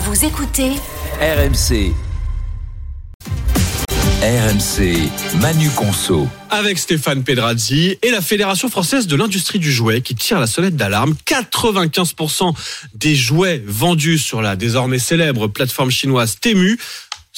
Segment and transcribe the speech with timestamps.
[0.00, 0.70] Vous écoutez
[1.20, 1.92] RMC.
[4.22, 5.10] RMC,
[5.40, 6.28] Manu Conso.
[6.50, 10.76] avec Stéphane Pedrazzi et la Fédération française de l'industrie du jouet qui tire la sonnette
[10.76, 11.14] d'alarme.
[11.26, 12.54] 95%
[12.94, 16.78] des jouets vendus sur la désormais célèbre plateforme chinoise Temu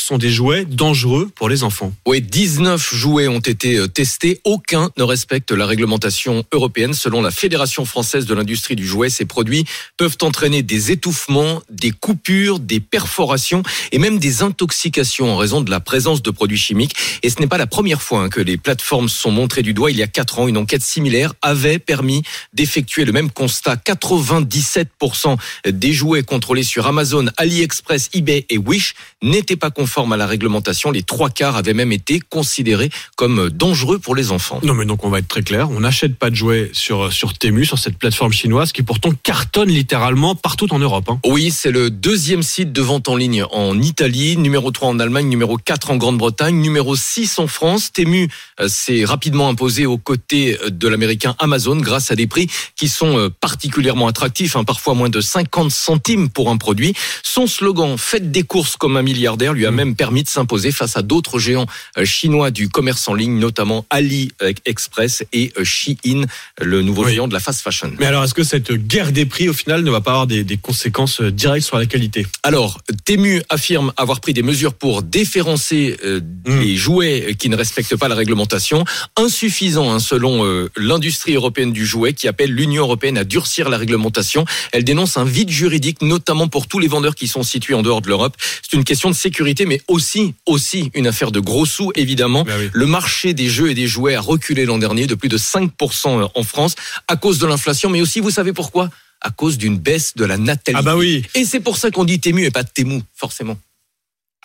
[0.00, 1.92] sont des jouets dangereux pour les enfants.
[2.06, 4.40] Oui, 19 jouets ont été euh, testés.
[4.44, 6.94] Aucun ne respecte la réglementation européenne.
[6.94, 9.64] Selon la Fédération française de l'industrie du jouet, ces produits
[9.96, 15.70] peuvent entraîner des étouffements, des coupures, des perforations et même des intoxications en raison de
[15.70, 16.96] la présence de produits chimiques.
[17.22, 19.90] Et ce n'est pas la première fois hein, que les plateformes sont montrées du doigt.
[19.90, 22.22] Il y a 4 ans, une enquête similaire avait permis
[22.54, 23.76] d'effectuer le même constat.
[23.76, 25.36] 97%
[25.68, 30.90] des jouets contrôlés sur Amazon, AliExpress, eBay et Wish n'étaient pas conformes à la réglementation.
[30.90, 34.60] Les trois quarts avaient même été considérés comme dangereux pour les enfants.
[34.62, 37.34] Non mais donc on va être très clair, on n'achète pas de jouets sur, sur
[37.36, 41.08] Temu, sur cette plateforme chinoise qui pourtant cartonne littéralement partout en Europe.
[41.08, 41.18] hein.
[41.26, 45.28] Oui, c'est le deuxième site de vente en ligne en Italie, numéro 3 en Allemagne,
[45.28, 47.92] numéro 4 en Grande-Bretagne, numéro 6 en France.
[47.92, 48.28] Temu
[48.60, 52.88] euh, s'est rapidement imposé aux côtés euh, de l'américain Amazon grâce à des prix qui
[52.88, 56.94] sont euh, particulièrement attractifs, hein, parfois moins de 50 centimes pour un produit.
[57.22, 60.96] Son slogan «Faites des courses comme un milliardaire» lui a même permis de s'imposer face
[60.96, 61.66] à d'autres géants
[61.98, 66.22] euh, chinois du commerce en ligne, notamment AliExpress et euh, Shein,
[66.60, 67.14] le nouveau Oui.
[67.14, 67.92] géant de la fast fashion.
[67.98, 70.44] Mais alors est-ce que cette guerre des prix au final ne va pas avoir des,
[70.44, 72.26] des conséquences euh, directes sur la qualité?
[72.42, 76.60] Alors, Temu affirme avoir pris des mesures pour déférencer euh, Mm.
[76.60, 78.84] les jouets qui ne respectent pas la réglementation.
[79.16, 83.76] Insuffisant, hein, selon euh, l'industrie européenne du jouet, qui appelle l'Union européenne à durcir la
[83.76, 84.44] réglementation.
[84.72, 88.00] Elle dénonce un vide juridique, notamment pour tous les vendeurs qui sont situés en dehors
[88.00, 88.36] de l'Europe.
[88.62, 92.44] C'est une question de sécurité, mais aussi, aussi une affaire de gros sous, évidemment.
[92.44, 92.70] Bah oui.
[92.72, 96.30] Le marché des jeux et des jouets a reculé l'an dernier de plus de 5%
[96.34, 96.74] en France
[97.08, 98.90] à cause de l'inflation, mais aussi, vous savez pourquoi?
[99.20, 100.72] À cause d'une baisse de la natalité.
[100.74, 103.58] Ah bah oui Et c'est pour ça qu'on dit Tému et pas Témou, forcément.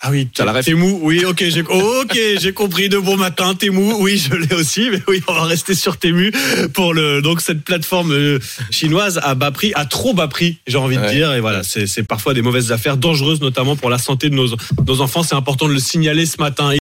[0.02, 3.54] Ah oui, T'as la ref Temu, oui, ok, j'ai ok, j'ai compris de bon matin.
[3.54, 6.32] Temu, oui, je l'ai aussi, mais oui, on va rester sur Temu
[6.74, 8.38] pour le donc cette plateforme euh,
[8.70, 11.32] chinoise à bas prix, à trop bas prix, j'ai envie de dire.
[11.32, 14.48] Et voilà, c'est c'est parfois des mauvaises affaires, dangereuses notamment pour la santé de nos
[14.86, 15.22] nos enfants.
[15.22, 16.72] C'est important de le signaler ce matin.